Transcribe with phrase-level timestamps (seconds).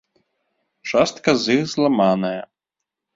[0.91, 2.41] Частка з іх зламаная.